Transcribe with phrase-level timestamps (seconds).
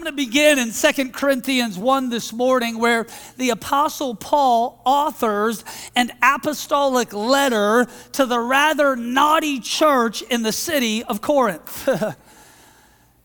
[0.00, 5.62] I'm going to begin in Second Corinthians 1 this morning, where the Apostle Paul authors
[5.94, 11.86] an apostolic letter to the rather naughty church in the city of Corinth.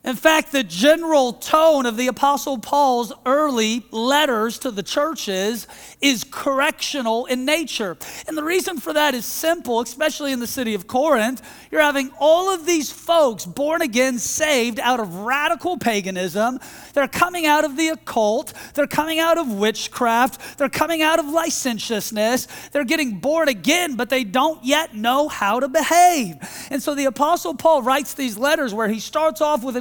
[0.06, 5.68] In fact, the general tone of the Apostle Paul's early letters to the churches
[6.00, 7.98] is correctional in nature.
[8.28, 11.42] And the reason for that is simple, especially in the city of Corinth.
[11.72, 16.60] You're having all of these folks born again, saved out of radical paganism.
[16.94, 18.54] They're coming out of the occult.
[18.76, 20.60] They're coming out of witchcraft.
[20.60, 22.48] They're coming out of licentiousness.
[22.72, 26.36] They're getting born again, but they don't yet know how to behave.
[26.70, 29.76] And so the Apostle Paul writes these letters where he starts off with.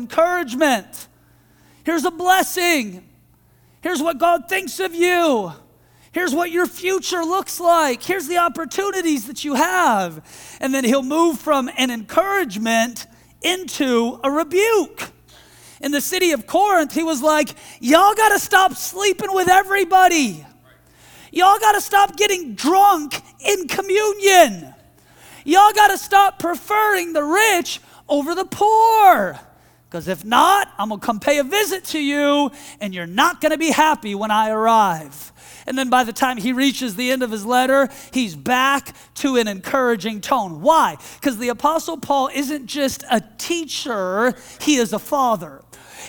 [1.85, 3.05] Here's a blessing.
[3.83, 5.53] Here's what God thinks of you.
[6.13, 8.03] Here's what your future looks like.
[8.03, 10.25] Here's the opportunities that you have.
[10.61, 13.07] And then he'll move from an encouragement
[13.43, 15.11] into a rebuke.
[15.81, 20.47] In the city of Corinth, he was like, Y'all got to stop sleeping with everybody.
[21.33, 24.73] Y'all got to stop getting drunk in communion.
[25.45, 29.39] Y'all got to stop preferring the rich over the poor.
[29.95, 32.51] Because if not, I'm going to come pay a visit to you,
[32.81, 35.33] and you're not going to be happy when I arrive.
[35.69, 39.37] And then by the time he reaches the end of his letter, he's back to
[39.37, 40.63] an encouraging tone.
[40.63, 40.97] Why?
[41.21, 45.63] Because the Apostle Paul isn't just a teacher, he is a father.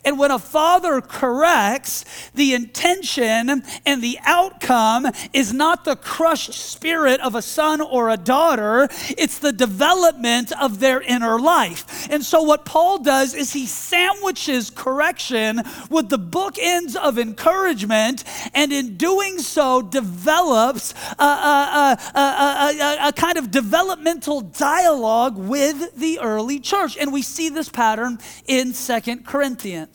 [0.06, 7.20] And when a father corrects, the intention and the outcome is not the crushed spirit
[7.22, 12.08] of a son or a daughter, it's the development of their inner life.
[12.12, 18.72] And so, what Paul does is he sandwiches correction with the bookends of encouragement, and
[18.72, 26.60] in doing so, develops a, a, a, a kind of developmental dialogue with the early
[26.60, 26.96] church.
[26.96, 29.95] And we see this pattern in Second Corinthians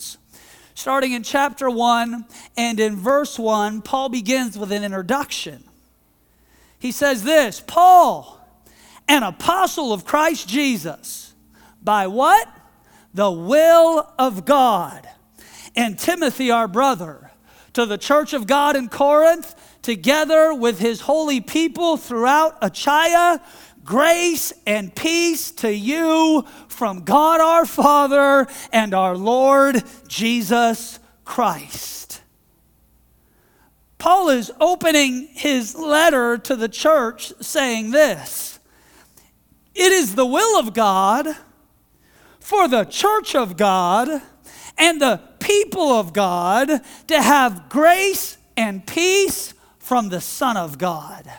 [0.81, 2.25] starting in chapter 1
[2.57, 5.63] and in verse 1, Paul begins with an introduction.
[6.79, 8.41] He says this Paul,
[9.07, 11.35] an apostle of Christ Jesus,
[11.83, 12.49] by what?
[13.13, 15.07] The will of God.
[15.77, 17.31] And Timothy, our brother,
[17.75, 23.43] to the church of God in Corinth, together with his holy people throughout Achaia,
[23.85, 26.47] grace and peace to you
[26.81, 32.23] from God our Father and our Lord Jesus Christ.
[33.99, 38.61] Paul is opening his letter to the church saying this
[39.75, 41.27] It is the will of God
[42.41, 44.23] for the church of God
[44.79, 51.31] and the people of God to have grace and peace from the Son of God.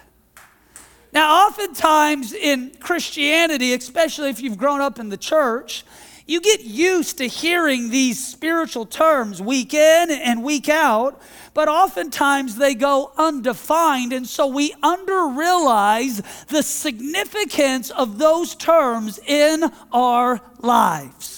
[1.13, 5.83] Now, oftentimes in Christianity, especially if you've grown up in the church,
[6.25, 11.21] you get used to hearing these spiritual terms week in and week out,
[11.53, 19.69] but oftentimes they go undefined, and so we under-realize the significance of those terms in
[19.91, 21.31] our lives.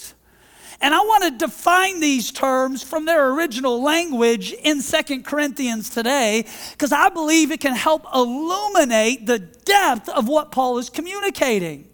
[0.83, 6.45] And I want to define these terms from their original language in Second Corinthians today
[6.73, 11.87] because I believe it can help illuminate the depth of what Paul is communicating.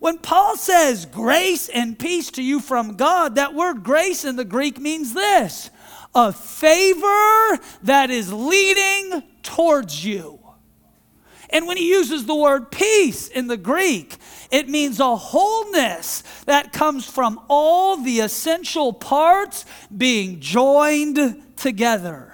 [0.00, 4.44] When Paul says grace and peace to you from God, that word grace in the
[4.44, 5.70] Greek means this
[6.12, 10.40] a favor that is leading towards you.
[11.50, 14.16] And when he uses the word peace in the Greek,
[14.50, 19.64] it means a wholeness that comes from all the essential parts
[19.96, 22.32] being joined together.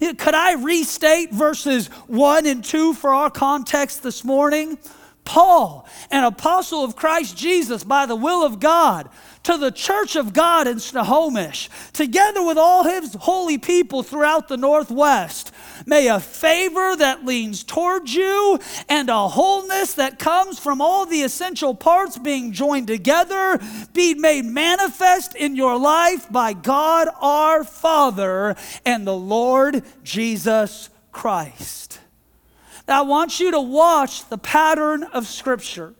[0.00, 4.78] Could I restate verses 1 and 2 for our context this morning?
[5.24, 9.08] Paul, an apostle of Christ Jesus by the will of God,
[9.44, 14.56] to the church of God in Snohomish, together with all his holy people throughout the
[14.56, 15.43] Northwest,
[15.86, 18.58] May a favor that leans towards you
[18.88, 23.60] and a wholeness that comes from all the essential parts being joined together
[23.92, 32.00] be made manifest in your life by God our Father and the Lord Jesus Christ.
[32.88, 35.94] Now, I want you to watch the pattern of Scripture.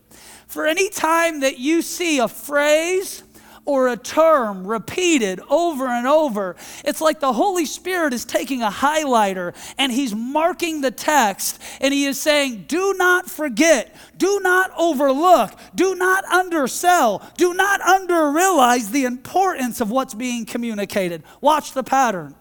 [0.46, 3.23] For any time that you see a phrase,
[3.64, 6.56] or a term repeated over and over.
[6.84, 11.94] It's like the Holy Spirit is taking a highlighter and he's marking the text and
[11.94, 18.90] he is saying, Do not forget, do not overlook, do not undersell, do not underrealize
[18.90, 21.22] the importance of what's being communicated.
[21.40, 22.34] Watch the pattern.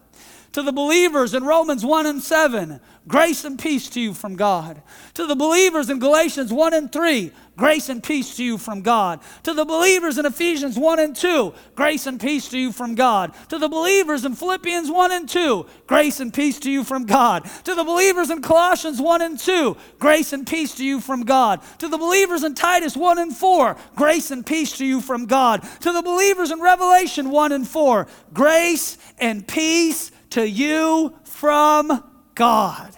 [0.54, 4.82] To the believers in Romans 1 and 7, grace and peace to you from God.
[5.16, 9.20] To the believers in Galatians 1 and 3, grace and peace to you from God.
[9.44, 13.34] To the believers in Ephesians 1 and 2, grace and peace to you from God.
[13.50, 17.50] To the believers in Philippians 1 and 2, grace and peace to you from God.
[17.66, 21.62] To the believers in Colossians 1 and 2, grace and peace to you from God.
[21.80, 25.64] To the believers in Titus 1 and 4, grace and peace to you from God.
[25.82, 32.04] To the believers in Revelation 1 and 4, grace and peace to you from
[32.35, 32.95] God.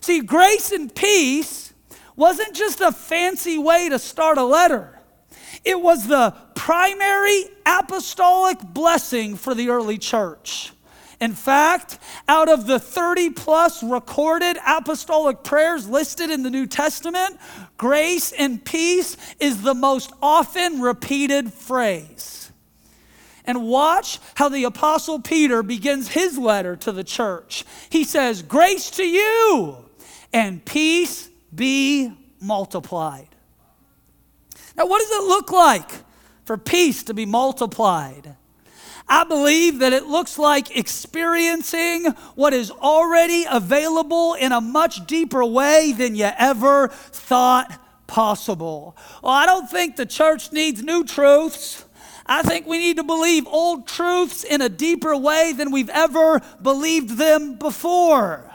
[0.00, 1.72] See, grace and peace
[2.16, 4.98] wasn't just a fancy way to start a letter,
[5.64, 10.72] it was the primary apostolic blessing for the early church.
[11.20, 11.98] In fact,
[12.28, 17.38] out of the 30 plus recorded apostolic prayers listed in the New Testament,
[17.78, 22.33] grace and peace is the most often repeated phrase.
[23.46, 27.64] And watch how the Apostle Peter begins his letter to the church.
[27.90, 29.84] He says, Grace to you
[30.32, 33.28] and peace be multiplied.
[34.76, 35.90] Now, what does it look like
[36.44, 38.36] for peace to be multiplied?
[39.08, 45.44] I believe that it looks like experiencing what is already available in a much deeper
[45.44, 48.96] way than you ever thought possible.
[49.22, 51.84] Well, I don't think the church needs new truths.
[52.26, 56.40] I think we need to believe old truths in a deeper way than we've ever
[56.62, 58.50] believed them before.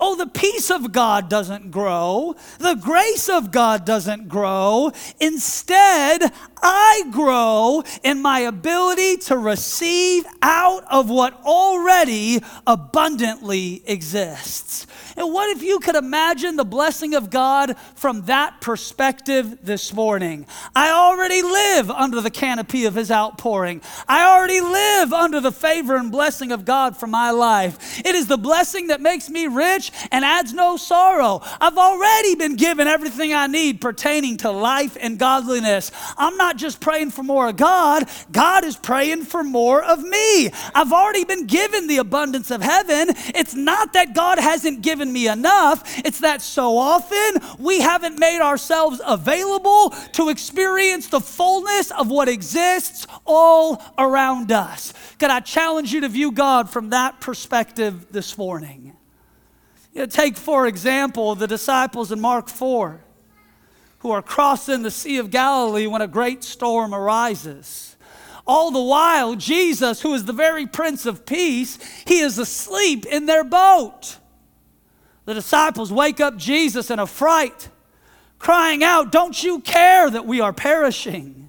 [0.00, 2.34] Oh, the peace of God doesn't grow.
[2.58, 4.90] The grace of God doesn't grow.
[5.20, 6.32] Instead,
[6.64, 14.86] I grow in my ability to receive out of what already abundantly exists.
[15.16, 20.46] And what if you could imagine the blessing of God from that perspective this morning?
[20.74, 23.80] I already live under the canopy of His outpouring.
[24.08, 28.00] I already live under the favor and blessing of God for my life.
[28.04, 31.42] It is the blessing that makes me rich and adds no sorrow.
[31.60, 35.92] I've already been given everything I need pertaining to life and godliness.
[36.16, 40.50] I'm not just praying for more of God, God is praying for more of me.
[40.74, 43.08] I've already been given the abundance of heaven.
[43.34, 45.98] It's not that God hasn't given me enough.
[45.98, 52.28] It's that so often we haven't made ourselves available to experience the fullness of what
[52.28, 54.92] exists all around us.
[55.18, 58.96] Could I challenge you to view God from that perspective this morning?
[59.92, 63.03] You know, take, for example, the disciples in Mark 4
[64.04, 67.96] who are crossing the Sea of Galilee when a great storm arises.
[68.46, 73.24] All the while, Jesus, who is the very Prince of Peace, he is asleep in
[73.24, 74.18] their boat.
[75.24, 77.70] The disciples wake up Jesus in a fright,
[78.38, 81.48] crying out, Don't you care that we are perishing?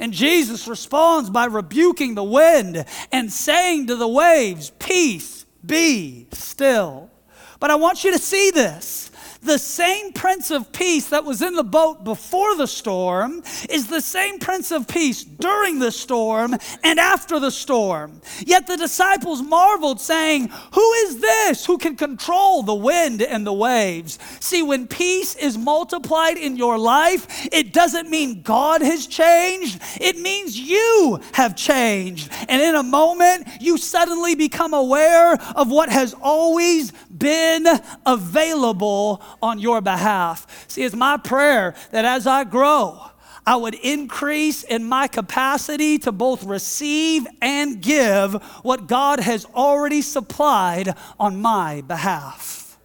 [0.00, 7.12] And Jesus responds by rebuking the wind and saying to the waves, Peace, be still.
[7.60, 9.11] But I want you to see this
[9.42, 14.00] the same Prince of Peace that was in the boat before the storm is the
[14.00, 18.20] same Prince of Peace during the storm and after the storm.
[18.46, 23.52] Yet the disciples marveled, saying, Who is this who can control the wind and the
[23.52, 24.18] waves?
[24.38, 30.18] See, when peace is multiplied in your life, it doesn't mean God has changed, it
[30.18, 32.30] means you have changed.
[32.48, 37.66] And in a moment, you suddenly become aware of what has always been
[38.06, 40.66] available on your behalf.
[40.68, 43.10] See, it's my prayer that as I grow,
[43.46, 50.00] I would increase in my capacity to both receive and give what God has already
[50.00, 52.78] supplied on my behalf.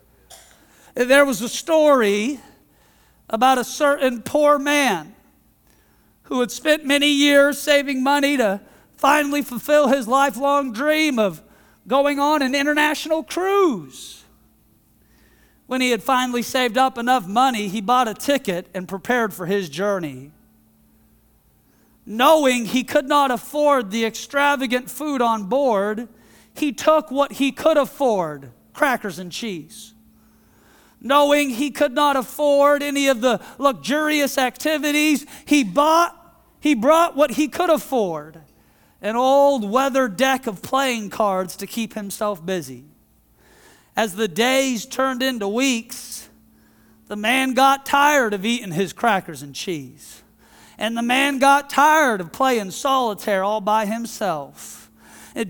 [0.96, 2.40] There was a story
[3.30, 5.14] about a certain poor man
[6.24, 8.60] who had spent many years saving money to
[8.96, 11.44] finally fulfill his lifelong dream of
[11.88, 14.24] going on an international cruise.
[15.68, 19.46] When he had finally saved up enough money, he bought a ticket and prepared for
[19.46, 20.32] his journey.
[22.06, 26.08] Knowing he could not afford the extravagant food on board,
[26.54, 29.94] he took what he could afford crackers and cheese.
[31.02, 36.14] Knowing he could not afford any of the luxurious activities, he bought
[36.60, 38.42] he brought what he could afford
[39.02, 42.86] an old weather deck of playing cards to keep himself busy.
[43.96, 46.30] As the days turned into weeks,
[47.08, 50.22] the man got tired of eating his crackers and cheese.
[50.78, 54.87] And the man got tired of playing solitaire all by himself.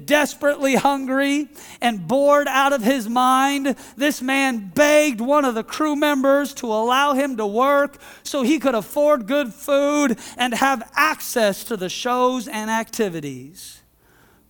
[0.06, 1.48] Desperately hungry
[1.80, 6.68] and bored out of his mind, this man begged one of the crew members to
[6.68, 11.88] allow him to work so he could afford good food and have access to the
[11.88, 13.82] shows and activities.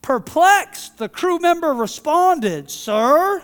[0.01, 3.43] Perplexed, the crew member responded, Sir,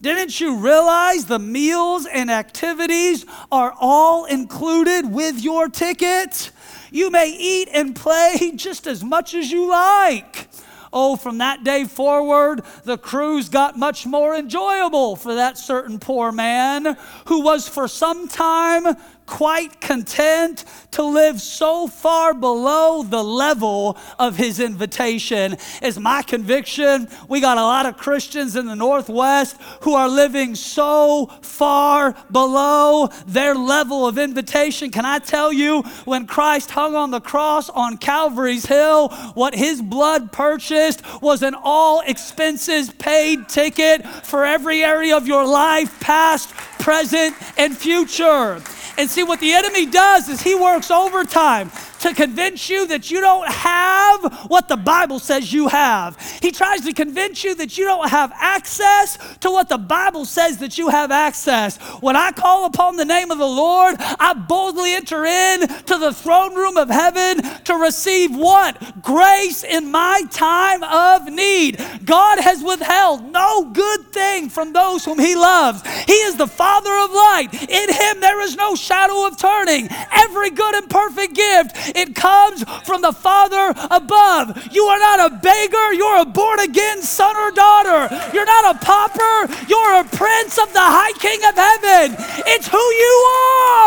[0.00, 6.50] didn't you realize the meals and activities are all included with your ticket?
[6.90, 10.48] You may eat and play just as much as you like.
[10.92, 16.32] Oh, from that day forward, the cruise got much more enjoyable for that certain poor
[16.32, 16.96] man
[17.26, 24.36] who was for some time quite content to live so far below the level of
[24.36, 25.56] his invitation.
[25.80, 27.08] Is my conviction.
[27.28, 33.08] We got a lot of Christians in the Northwest who are living so far below
[33.26, 34.90] their level of invitation.
[34.90, 39.80] Can I tell you, when Christ hung on the cross on Calvary's Hill, what his
[39.80, 46.50] blood purchased was an all expenses paid ticket for every area of your life, past,
[46.78, 48.62] present, and future.
[48.98, 51.70] And see, what the enemy does is he works overtime
[52.02, 56.18] to convince you that you don't have what the Bible says you have.
[56.42, 60.58] He tries to convince you that you don't have access to what the Bible says
[60.58, 61.76] that you have access.
[62.00, 66.12] When I call upon the name of the Lord, I boldly enter in to the
[66.12, 69.00] throne room of heaven to receive what?
[69.00, 71.80] Grace in my time of need.
[72.04, 75.82] God has withheld no good thing from those whom he loves.
[76.06, 77.48] He is the Father of light.
[77.68, 79.88] In him there is no shadow of turning.
[80.10, 84.72] Every good and perfect gift it comes from the Father above.
[84.72, 88.14] You are not a beggar, you're a born again son or daughter.
[88.32, 92.16] You're not a pauper, you're a prince of the high king of heaven.
[92.46, 93.26] It's who you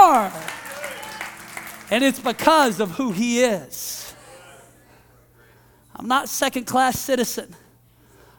[0.01, 0.31] are.
[1.91, 4.13] And it's because of who he is.
[5.95, 7.55] I'm not second class citizen.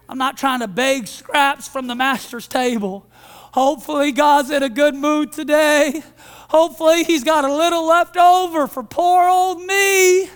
[0.09, 3.07] I'm not trying to beg scraps from the master's table.
[3.53, 6.03] Hopefully, God's in a good mood today.
[6.49, 10.29] Hopefully, he's got a little left over for poor old me.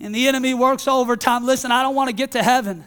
[0.00, 1.46] And the enemy works overtime.
[1.46, 2.84] Listen, I don't want to get to heaven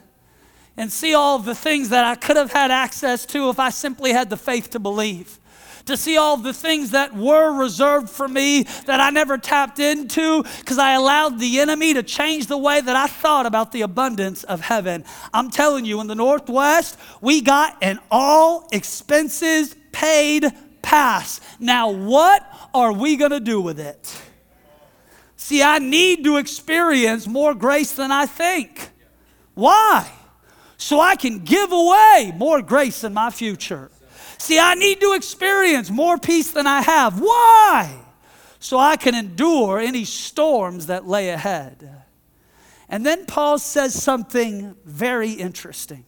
[0.78, 4.14] and see all the things that I could have had access to if I simply
[4.14, 5.40] had the faith to believe.
[5.88, 10.44] To see all the things that were reserved for me that I never tapped into
[10.44, 14.44] because I allowed the enemy to change the way that I thought about the abundance
[14.44, 15.04] of heaven.
[15.34, 20.46] I'm telling you, in the Northwest, we got an all expenses paid
[20.90, 21.40] pass.
[21.60, 22.42] Now, what
[22.74, 24.20] are we going to do with it?
[25.36, 28.90] See, I need to experience more grace than I think.
[29.54, 30.12] Why?
[30.78, 33.92] So I can give away more grace in my future.
[34.40, 37.20] See, I need to experience more peace than I have.
[37.20, 37.96] Why?
[38.60, 42.04] So I can endure any storms that lay ahead.
[42.90, 46.06] And then Paul says something very interesting.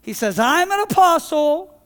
[0.00, 1.77] He says, I'm an apostle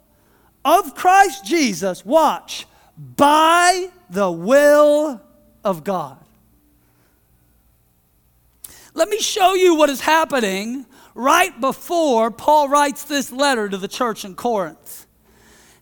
[0.65, 2.67] of Christ Jesus, watch,
[2.97, 5.21] by the will
[5.65, 6.19] of God.
[8.95, 13.89] Let me show you what is happening right before Paul writes this letter to the
[13.89, 15.07] church in Corinth.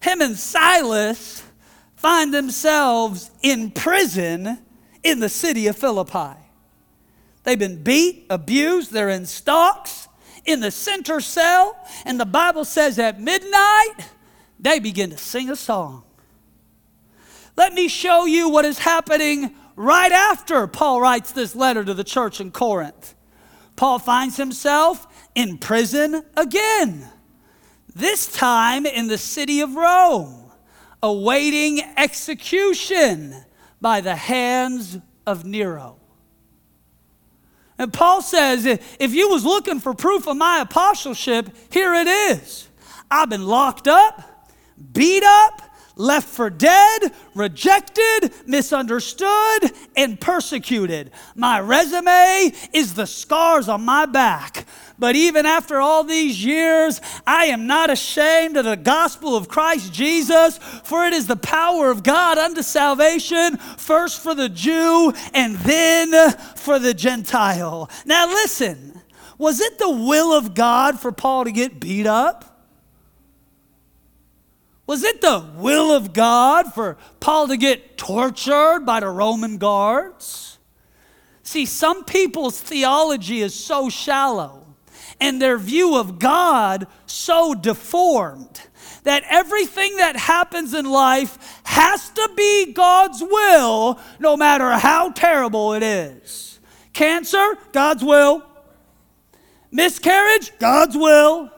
[0.00, 1.42] Him and Silas
[1.96, 4.58] find themselves in prison
[5.02, 6.38] in the city of Philippi.
[7.42, 10.08] They've been beat, abused, they're in stocks,
[10.44, 13.94] in the center cell, and the Bible says at midnight,
[14.61, 16.05] they begin to sing a song.
[17.57, 22.05] Let me show you what is happening right after Paul writes this letter to the
[22.05, 23.14] church in Corinth.
[23.76, 27.09] Paul finds himself in prison again,
[27.95, 30.50] this time in the city of Rome,
[31.02, 33.35] awaiting execution
[33.81, 35.97] by the hands of Nero.
[37.79, 42.69] And Paul says, if you was looking for proof of my apostleship, here it is.
[43.11, 44.29] I've been locked up,
[44.92, 45.62] beat up,
[45.96, 51.10] left for dead, rejected, misunderstood, and persecuted.
[51.34, 54.66] My resume is the scars on my back.
[54.99, 59.92] But even after all these years, I am not ashamed of the gospel of Christ
[59.92, 65.56] Jesus, for it is the power of God unto salvation, first for the Jew and
[65.56, 67.90] then for the Gentile.
[68.04, 69.00] Now, listen,
[69.38, 72.50] was it the will of God for Paul to get beat up?
[74.90, 80.59] Was it the will of God for Paul to get tortured by the Roman guards?
[81.44, 84.66] See, some people's theology is so shallow
[85.20, 88.62] and their view of God so deformed
[89.04, 95.73] that everything that happens in life has to be God's will, no matter how terrible
[95.73, 96.59] it is.
[96.92, 98.44] Cancer, God's will.
[99.70, 101.52] Miscarriage, God's will.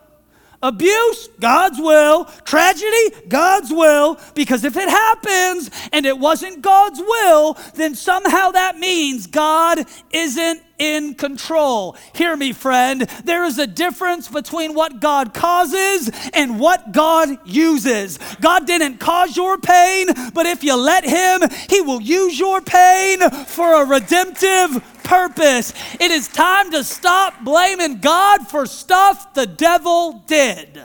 [0.63, 2.25] Abuse, God's will.
[2.45, 4.19] Tragedy, God's will.
[4.35, 10.63] Because if it happens and it wasn't God's will, then somehow that means God isn't
[10.83, 11.97] in control.
[12.13, 13.03] Hear me, friend.
[13.25, 18.19] There is a difference between what God causes and what God uses.
[18.41, 23.21] God didn't cause your pain, but if you let Him, He will use your pain
[23.47, 25.73] for a redemptive purpose.
[26.01, 30.83] It is time to stop blaming God for stuff the devil did.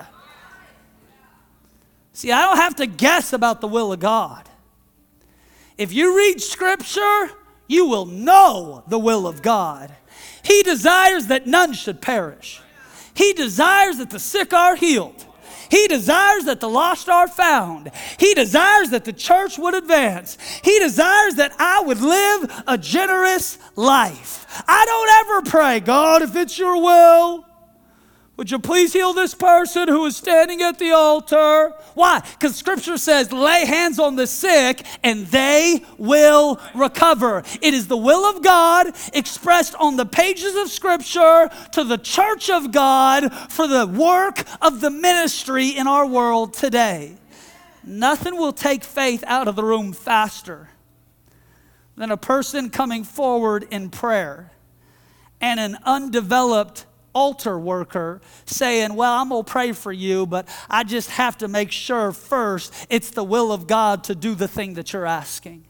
[2.14, 4.48] See, I don't have to guess about the will of God.
[5.78, 7.32] If you read Scripture,
[7.68, 9.94] you will know the will of God.
[10.44, 12.62] He desires that none should perish.
[13.14, 15.26] He desires that the sick are healed.
[15.70, 17.92] He desires that the lost are found.
[18.18, 20.38] He desires that the church would advance.
[20.64, 24.46] He desires that I would live a generous life.
[24.68, 27.47] I don't ever pray, God, if it's your will,
[28.38, 31.74] would you please heal this person who is standing at the altar?
[31.96, 32.20] Why?
[32.20, 37.44] Because scripture says, lay hands on the sick and they will recover.
[37.62, 42.52] It is the will of God expressed on the pages of scripture to the church
[42.52, 47.18] of God for the work of the ministry in our world today.
[47.84, 50.70] Nothing will take faith out of the room faster
[51.96, 54.52] than a person coming forward in prayer
[55.42, 60.84] and an undeveloped altar worker saying, Well, I'm going to pray for you, but I
[60.84, 64.74] just have to make sure first it's the will of God to do the thing
[64.74, 65.66] that you're asking.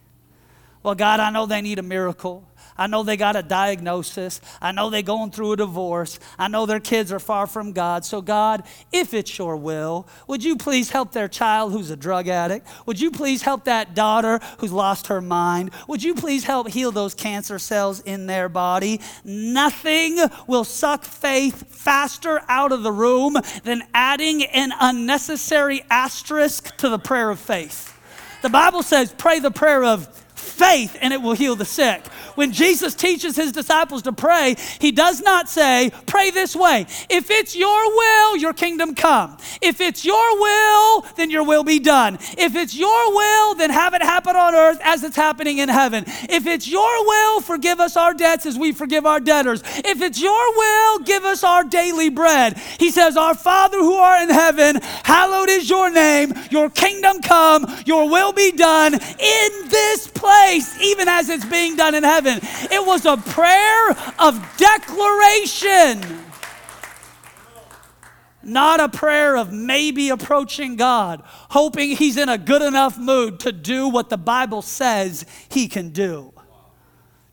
[0.84, 2.47] Well, God, I know they need a miracle.
[2.77, 4.39] I know they got a diagnosis.
[4.62, 6.19] I know they're going through a divorce.
[6.38, 8.05] I know their kids are far from God.
[8.05, 12.27] So, God, if it's your will, would you please help their child who's a drug
[12.27, 12.67] addict?
[12.86, 15.72] Would you please help that daughter who's lost her mind?
[15.88, 19.01] Would you please help heal those cancer cells in their body?
[19.24, 26.89] Nothing will suck faith faster out of the room than adding an unnecessary asterisk to
[26.89, 27.93] the prayer of faith.
[28.41, 30.07] The Bible says, pray the prayer of
[30.48, 32.06] faith and it will heal the sick.
[32.36, 36.86] When Jesus teaches his disciples to pray, he does not say, Pray this way.
[37.10, 39.38] If it's your will, your kingdom come.
[39.62, 42.18] If it's your will, then your will be done.
[42.38, 46.04] If it's your will, then have it happen on earth as it's happening in heaven.
[46.08, 49.62] If it's your will, forgive us our debts as we forgive our debtors.
[49.66, 52.58] If it's your will, give us our daily bread.
[52.80, 56.34] He says, Our Father who art in heaven, hallowed is your name.
[56.52, 60.37] Your kingdom come, your will be done in this place,
[60.82, 62.39] even as it's being done in heaven heaven.
[62.71, 66.23] It was a prayer of declaration,
[68.43, 73.52] not a prayer of maybe approaching God, hoping He's in a good enough mood to
[73.52, 76.34] do what the Bible says He can do.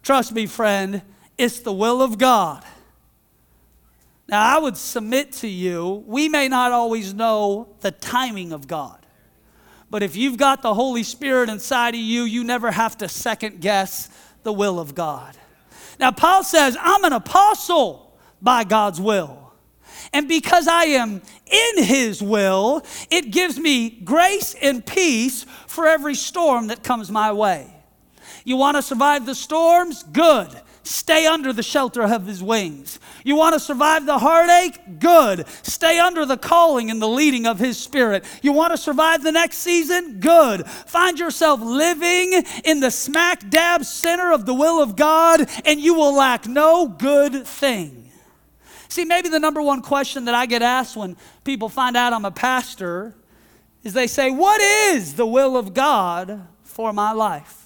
[0.03, 1.03] Trust me, friend,
[1.39, 2.65] it's the will of God.
[4.29, 9.04] Now, I would submit to you, we may not always know the timing of God.
[9.95, 13.61] But if you've got the Holy Spirit inside of you, you never have to second
[13.61, 14.11] guess
[14.43, 15.37] the will of God.
[16.01, 19.53] Now, Paul says, I'm an apostle by God's will.
[20.13, 26.17] And because I am in his will, it gives me grace and peace for every
[26.17, 27.73] storm that comes my way.
[28.43, 30.03] You want to survive the storms?
[30.03, 30.49] Good.
[30.85, 33.01] Stay under the shelter of his wings.
[33.25, 35.01] You want to survive the heartache?
[35.01, 35.47] Good.
[35.63, 38.23] Stay under the calling and the leading of his spirit.
[38.43, 40.21] You want to survive the next season?
[40.21, 40.67] Good.
[40.67, 45.95] Find yourself living in the smack dab center of the will of God, and you
[45.95, 48.13] will lack no good thing.
[48.89, 52.27] See, maybe the number one question that I get asked when people find out I'm
[52.27, 53.15] a pastor
[53.83, 57.64] is they say, What is the will of God for my life?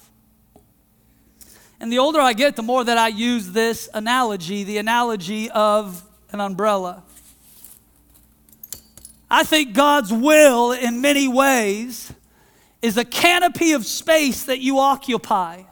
[1.79, 6.03] And the older I get, the more that I use this analogy the analogy of
[6.31, 7.03] an umbrella.
[9.31, 12.11] I think God's will, in many ways,
[12.81, 15.63] is a canopy of space that you occupy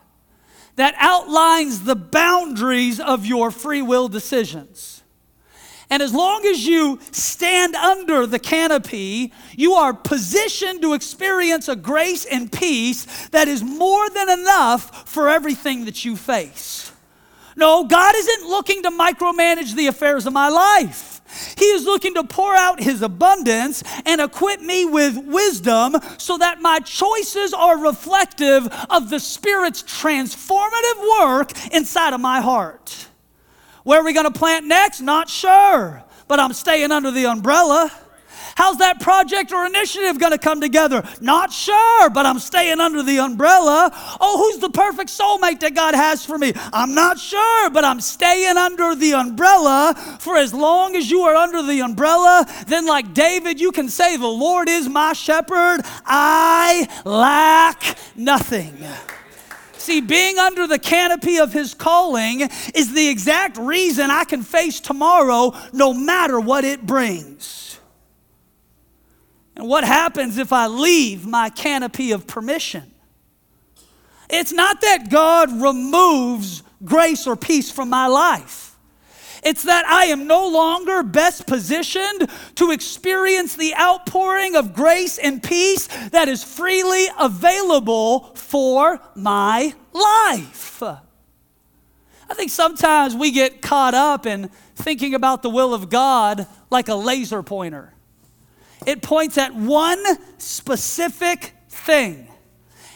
[0.76, 4.96] that outlines the boundaries of your free will decisions.
[5.89, 11.76] And as long as you stand under the canopy, you are positioned to experience a
[11.76, 16.91] grace and peace that is more than enough for everything that you face.
[17.56, 21.21] No, God isn't looking to micromanage the affairs of my life.
[21.58, 26.62] He is looking to pour out His abundance and equip me with wisdom so that
[26.62, 33.08] my choices are reflective of the Spirit's transformative work inside of my heart.
[33.88, 35.00] Where are we going to plant next?
[35.00, 37.89] Not sure, but I'm staying under the umbrella.
[38.58, 41.08] How's that project or initiative going to come together?
[41.21, 43.89] Not sure, but I'm staying under the umbrella.
[44.19, 46.52] Oh, who's the perfect soulmate that God has for me?
[46.73, 49.95] I'm not sure, but I'm staying under the umbrella.
[50.19, 54.17] For as long as you are under the umbrella, then, like David, you can say,
[54.17, 55.80] The Lord is my shepherd.
[56.06, 58.86] I lack nothing.
[59.88, 62.41] See, being under the canopy of his calling
[62.76, 67.80] is the exact reason I can face tomorrow no matter what it brings.
[69.56, 72.84] And what happens if I leave my canopy of permission?
[74.30, 78.66] It's not that God removes grace or peace from my life.
[79.43, 85.41] It's that I am no longer best positioned to experience the outpouring of grace and
[85.41, 90.82] peace that is freely available for my life.
[92.30, 96.89] I think sometimes we get caught up in thinking about the will of God like
[96.89, 97.93] a laser pointer.
[98.86, 100.04] It points at one
[100.38, 102.28] specific thing.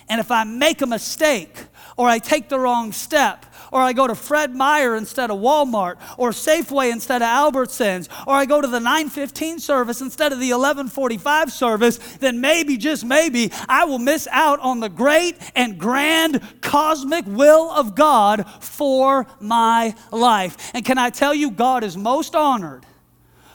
[0.10, 1.66] And if I make a mistake
[1.98, 5.98] or I take the wrong step, or I go to Fred Meyer instead of Walmart,
[6.18, 10.52] or Safeway instead of Albertsons, or I go to the 915 service instead of the
[10.52, 16.42] 1145 service, then maybe, just maybe, I will miss out on the great and grand
[16.62, 20.72] cosmic will of God for my life.
[20.74, 22.86] And can I tell you, God is most honored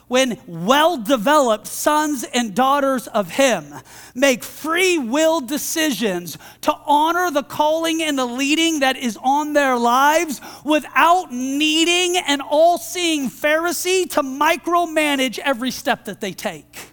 [0.09, 3.75] when well developed sons and daughters of Him
[4.14, 9.77] make free will decisions to honor the calling and the leading that is on their
[9.77, 16.92] lives without needing an all seeing Pharisee to micromanage every step that they take.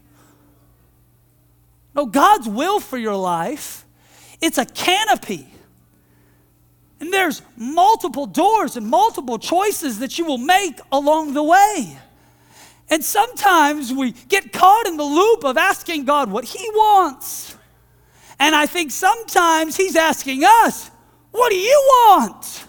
[1.96, 3.86] No, God's will for your life,
[4.42, 5.48] it's a canopy.
[7.00, 11.98] And there's multiple doors and multiple choices that you will make along the way.
[12.90, 17.56] And sometimes we get caught in the loop of asking God what He wants.
[18.40, 20.92] And I think sometimes He's asking us,
[21.32, 22.68] What do you want?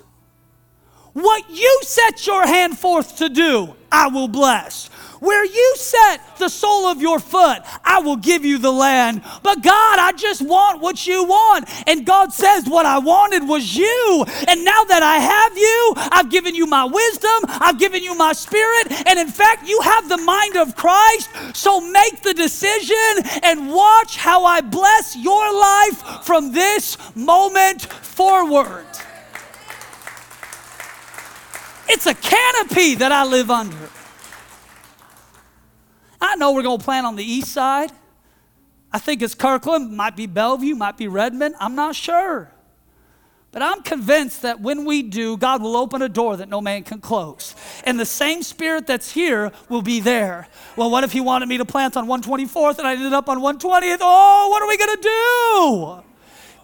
[1.15, 4.89] What you set your hand forth to do, I will bless.
[5.21, 9.23] Where you set the sole of your foot, I will give you the land.
[9.43, 11.67] But God, I just want what you want.
[11.89, 14.25] And God says, What I wanted was you.
[14.49, 18.33] And now that I have you, I've given you my wisdom, I've given you my
[18.33, 18.91] spirit.
[19.07, 21.31] And in fact, you have the mind of Christ.
[21.55, 28.85] So make the decision and watch how I bless your life from this moment forward.
[31.89, 33.91] It's a canopy that I live under.
[36.21, 37.93] I know we're going to plant on the east side.
[38.93, 41.57] I think it's Kirkland, might be Bellevue, might be Redmond.
[41.61, 42.51] I'm not sure.
[43.51, 46.83] But I'm convinced that when we do, God will open a door that no man
[46.83, 47.55] can close.
[47.85, 50.49] And the same spirit that's here will be there.
[50.77, 53.39] Well, what if He wanted me to plant on 124th and I ended up on
[53.39, 53.99] 120th?
[54.01, 56.05] Oh, what are we going to do?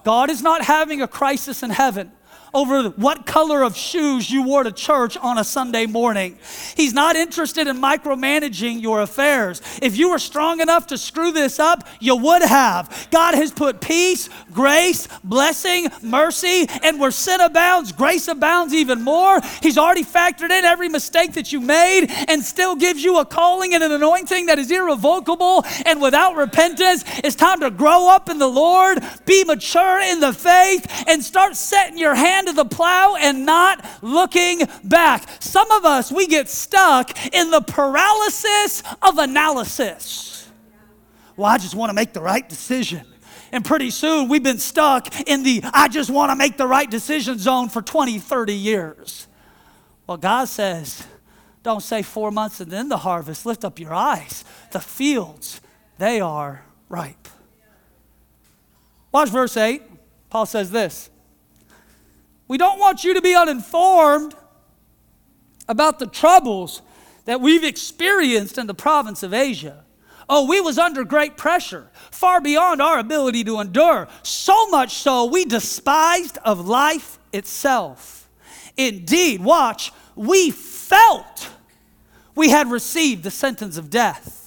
[0.03, 2.11] God is not having a crisis in heaven
[2.53, 6.39] over what color of shoes you wore to church on a Sunday morning.
[6.77, 9.63] He's not interested in micromanaging your affairs.
[9.83, 13.09] If you were strong enough to screw this up, you would have.
[13.11, 19.41] God has put peace, grace, blessing, mercy, and where sin abounds, grace abounds even more.
[19.63, 23.75] He's already factored in every mistake that you made and still gives you a calling
[23.75, 27.05] and an anointing that is irrevocable and without repentance.
[27.19, 31.57] It's time to grow up in the Lord, be mature in the faith, and start
[31.57, 35.29] setting your hand hand to the plow and not looking back.
[35.41, 40.49] Some of us, we get stuck in the paralysis of analysis.
[41.37, 43.07] Well, I just want to make the right decision.
[43.53, 46.89] And pretty soon we've been stuck in the I just want to make the right
[46.89, 49.27] decision zone for 20, 30 years.
[50.07, 51.07] Well, God says,
[51.63, 53.45] don't say four months and then the harvest.
[53.45, 54.45] Lift up your eyes.
[54.71, 55.61] The fields,
[55.99, 57.29] they are ripe.
[59.13, 59.83] Watch verse 8.
[60.31, 61.10] Paul says this
[62.51, 64.35] we don't want you to be uninformed
[65.69, 66.83] about the troubles
[67.25, 69.85] that we've experienced in the province of Asia.
[70.29, 74.09] Oh, we was under great pressure, far beyond our ability to endure.
[74.25, 78.29] So much so we despised of life itself.
[78.77, 81.51] Indeed, watch, we felt
[82.35, 84.40] we had received the sentence of death.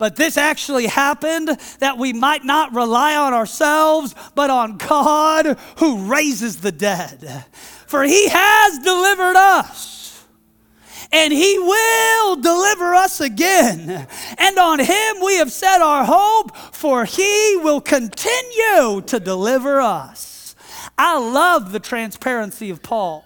[0.00, 6.10] But this actually happened that we might not rely on ourselves, but on God who
[6.10, 7.44] raises the dead.
[7.86, 10.24] For he has delivered us,
[11.12, 14.06] and he will deliver us again.
[14.38, 20.56] And on him we have set our hope, for he will continue to deliver us.
[20.96, 23.22] I love the transparency of Paul.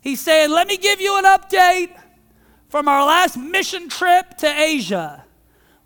[0.00, 2.00] He's saying, Let me give you an update
[2.68, 5.24] from our last mission trip to Asia.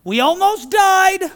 [0.05, 1.31] We almost died.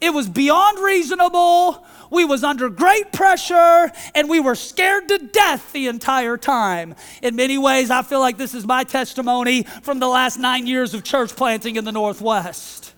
[0.00, 1.84] It was beyond reasonable.
[2.10, 6.94] We was under great pressure and we were scared to death the entire time.
[7.22, 10.94] In many ways, I feel like this is my testimony from the last 9 years
[10.94, 12.94] of church planting in the Northwest.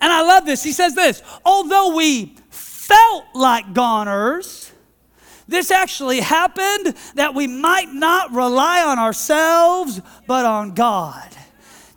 [0.00, 0.62] And I love this.
[0.62, 4.72] He says this, although we felt like goners,
[5.46, 11.28] this actually happened that we might not rely on ourselves, but on God.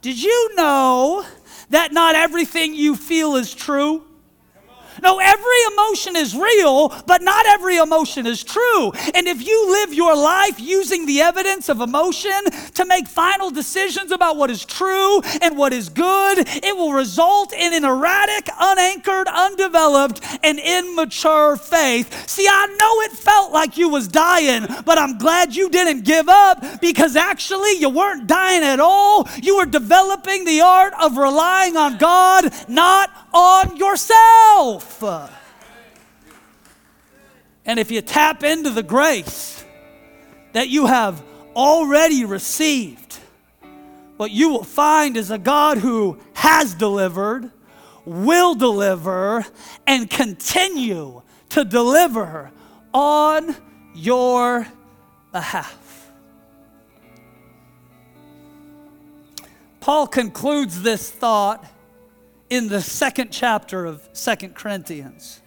[0.02, 1.26] Did you know
[1.70, 4.07] that not everything you feel is true?
[5.02, 8.92] No, every emotion is real, but not every emotion is true.
[9.14, 12.32] And if you live your life using the evidence of emotion
[12.74, 17.54] to make final decisions about what is true and what is good, it will result
[17.54, 22.28] in an erratic, unanchored, undeveloped, and immature faith.
[22.28, 26.30] See, I know it felt like you was dying, but I'm glad you didn't give
[26.30, 29.28] up because actually you weren't dying at all.
[29.42, 34.87] You were developing the art of relying on God, not on yourself.
[37.66, 39.64] And if you tap into the grace
[40.54, 41.22] that you have
[41.56, 43.20] already received,
[44.18, 47.52] what you will find is a God who has delivered,
[48.06, 49.46] will deliver,
[49.86, 52.52] and continue to deliver
[52.94, 53.56] on
[53.94, 54.68] your
[55.32, 56.12] behalf.
[59.80, 61.66] Paul concludes this thought
[62.50, 65.42] in the second chapter of Second Corinthians.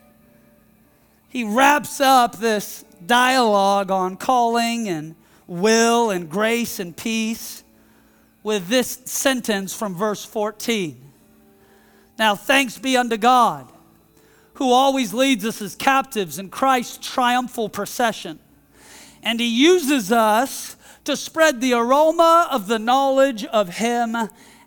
[1.29, 5.15] He wraps up this dialogue on calling and
[5.47, 7.65] will and grace and peace
[8.43, 11.01] with this sentence from verse 14.
[12.19, 13.71] Now, thanks be unto God,
[14.55, 18.39] who always leads us as captives in Christ's triumphal procession.
[19.23, 24.17] And he uses us to spread the aroma of the knowledge of him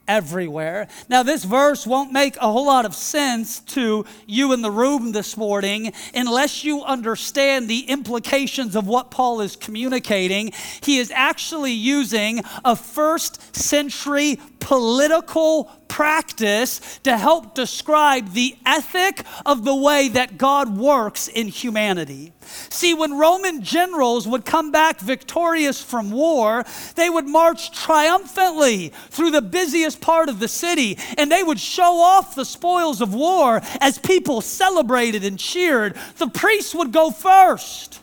[0.08, 0.88] everywhere.
[1.10, 5.12] Now, this verse won't make a whole lot of sense to you in the room
[5.12, 10.52] this morning unless you understand the implications of what Paul is communicating.
[10.82, 19.64] He is actually using a first century political practice to help describe the ethic of
[19.64, 22.34] the way that God works in humanity.
[22.42, 29.30] See, when Roman generals would come back victorious from war, they would march triumphantly through
[29.30, 33.62] the busiest part of the city and they would show off the spoils of war
[33.80, 35.96] as people celebrated and cheered.
[36.18, 38.00] The priests would go first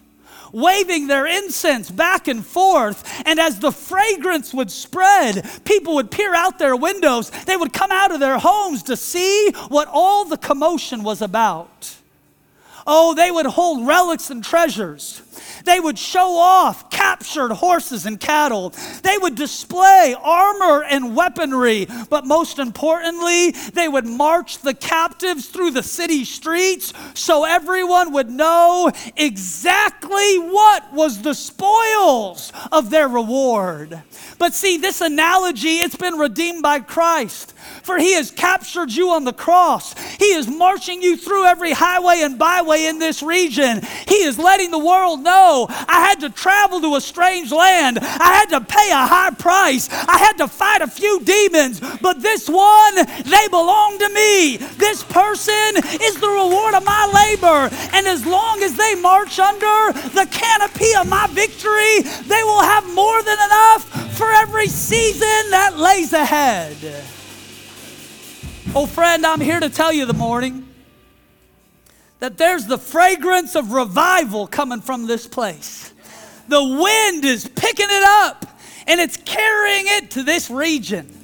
[0.52, 3.04] waving their incense back and forth.
[3.26, 7.30] And as the fragrance would spread, people would peer out their windows.
[7.30, 11.96] They would come out of their homes to see what all the commotion was about.
[12.86, 15.22] Oh, they would hold relics and treasures.
[15.64, 18.70] They would show off captured horses and cattle.
[19.02, 21.86] They would display armor and weaponry.
[22.08, 28.30] But most importantly, they would march the captives through the city streets so everyone would
[28.30, 34.02] know exactly what was the spoils of their reward.
[34.38, 37.54] But see, this analogy, it's been redeemed by Christ.
[37.82, 39.94] For he has captured you on the cross.
[40.18, 43.82] He is marching you through every highway and byway in this region.
[44.06, 47.98] He is letting the world know I had to travel to a strange land.
[47.98, 49.88] I had to pay a high price.
[49.90, 51.80] I had to fight a few demons.
[52.00, 54.56] But this one, they belong to me.
[54.78, 57.74] This person is the reward of my labor.
[57.92, 62.86] And as long as they march under the canopy of my victory, they will have
[62.94, 63.84] more than enough
[64.16, 66.76] for every season that lays ahead.
[68.74, 70.69] Oh, friend, I'm here to tell you the morning
[72.20, 75.92] that there's the fragrance of revival coming from this place.
[76.48, 78.46] The wind is picking it up
[78.86, 81.16] and it's carrying it to this region.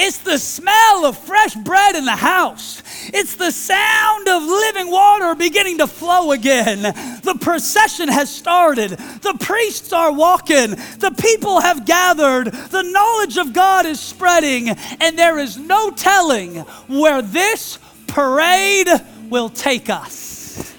[0.00, 2.84] It's the smell of fresh bread in the house.
[3.12, 6.82] It's the sound of living water beginning to flow again.
[6.82, 8.90] The procession has started.
[8.90, 10.70] The priests are walking.
[10.98, 12.52] The people have gathered.
[12.52, 14.68] The knowledge of God is spreading.
[14.68, 18.88] And there is no telling where this parade
[19.28, 20.74] will take us.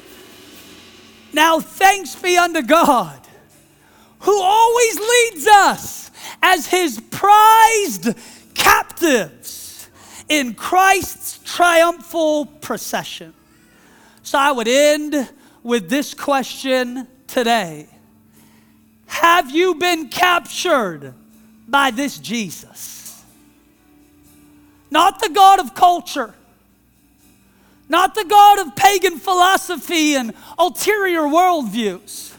[1.34, 3.20] Now, thanks be unto God
[4.20, 8.10] who always leads us as his prized
[8.54, 9.90] captives
[10.28, 13.34] in Christ's triumphal procession.
[14.24, 15.30] So I would end
[15.64, 17.88] with this question today
[19.08, 21.14] Have you been captured
[21.68, 23.24] by this Jesus?
[24.92, 26.34] Not the God of culture,
[27.90, 32.34] not the God of pagan philosophy and ulterior worldviews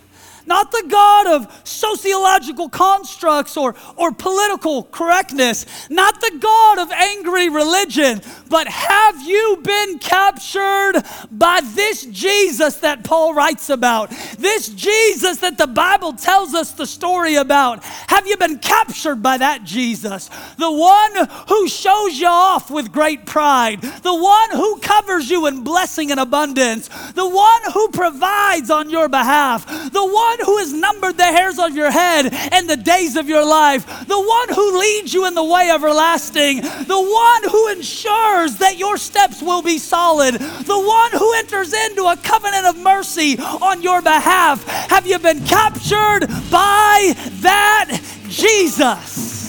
[0.50, 7.48] not the God of sociological constructs or, or political correctness, not the God of angry
[7.48, 14.10] religion, but have you been captured by this Jesus that Paul writes about?
[14.38, 17.84] This Jesus that the Bible tells us the story about.
[18.08, 20.28] Have you been captured by that Jesus?
[20.58, 25.62] The one who shows you off with great pride, the one who covers you in
[25.62, 31.16] blessing and abundance, the one who provides on your behalf, the one who has numbered
[31.16, 35.12] the hairs of your head and the days of your life, the one who leads
[35.12, 40.34] you in the way everlasting, the one who ensures that your steps will be solid,
[40.34, 44.64] the one who enters into a covenant of mercy on your behalf.
[44.88, 49.39] Have you been captured by that Jesus?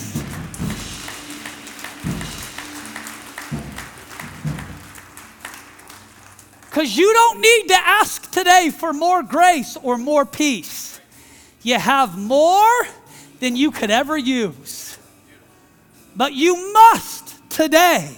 [6.72, 11.02] Because you don't need to ask today for more grace or more peace.
[11.64, 12.88] You have more
[13.42, 14.98] than you could ever use.
[16.16, 18.16] But you must today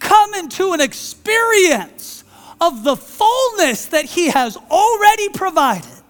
[0.00, 2.24] come into an experience
[2.60, 6.02] of the fullness that He has already provided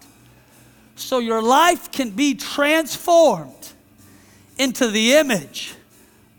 [0.95, 3.73] so your life can be transformed
[4.57, 5.75] into the image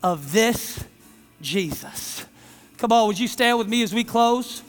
[0.03, 0.83] of this
[1.41, 2.25] Jesus.
[2.79, 4.61] Come on, would you stand with me as we close?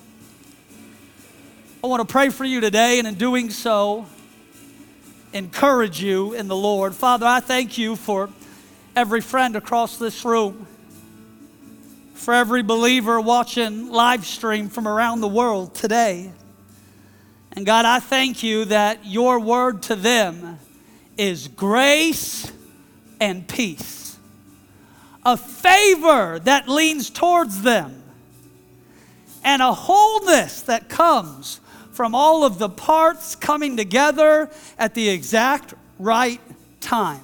[1.87, 4.07] I want to pray for you today, and in doing so,
[5.33, 6.97] encourage you in the Lord.
[6.97, 8.29] Father, I thank you for
[8.97, 10.67] every friend across this room,
[12.15, 16.33] for every believer watching live stream from around the world today.
[17.53, 20.59] And God, I thank you that your word to them
[21.17, 22.51] is grace
[23.21, 24.19] and peace,
[25.25, 28.03] a favor that leans towards them,
[29.45, 31.61] and a wholeness that comes
[31.97, 36.41] from all of the parts coming together at the exact right
[36.79, 37.23] time.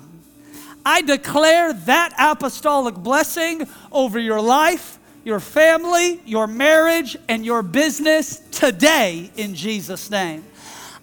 [0.84, 8.40] I declare that apostolic blessing over your life, your family, your marriage, and your business
[8.50, 10.42] today in Jesus' name.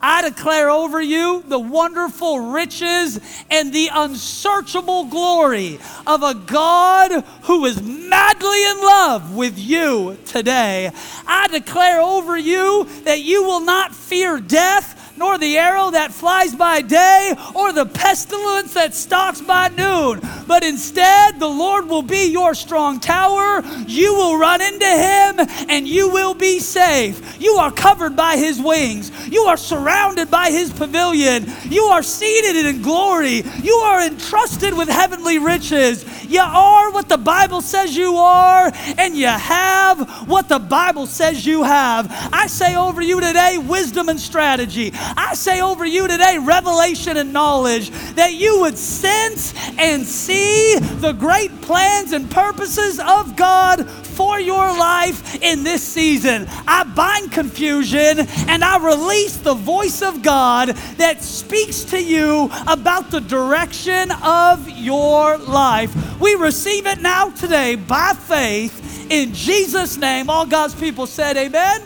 [0.01, 7.65] I declare over you the wonderful riches and the unsearchable glory of a God who
[7.65, 10.91] is madly in love with you today.
[11.27, 16.55] I declare over you that you will not fear death nor the arrow that flies
[16.55, 20.21] by day, or the pestilence that stalks by noon.
[20.47, 23.61] But instead, the Lord will be your strong tower.
[23.85, 27.39] You will run into him, and you will be safe.
[27.39, 29.11] You are covered by his wings.
[29.27, 31.45] You are surrounded by his pavilion.
[31.65, 33.43] You are seated in glory.
[33.61, 36.05] You are entrusted with heavenly riches.
[36.29, 41.45] You are what the Bible says you are, and you have what the Bible says
[41.45, 42.07] you have.
[42.31, 44.91] I say over you today wisdom and strategy.
[45.17, 51.13] I say over you today revelation and knowledge that you would sense and see the
[51.13, 56.45] great plans and purposes of God for your life in this season.
[56.67, 63.11] I bind confusion and I release the voice of God that speaks to you about
[63.11, 66.19] the direction of your life.
[66.19, 70.29] We receive it now today by faith in Jesus' name.
[70.29, 71.81] All God's people said, Amen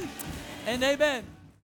[0.65, 1.32] and Amen.